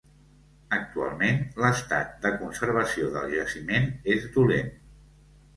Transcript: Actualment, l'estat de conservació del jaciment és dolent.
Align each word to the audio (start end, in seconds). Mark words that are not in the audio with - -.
Actualment, 0.77 1.37
l'estat 1.65 2.17
de 2.25 2.31
conservació 2.39 3.13
del 3.19 3.31
jaciment 3.37 3.89
és 4.15 4.27
dolent. 4.39 4.77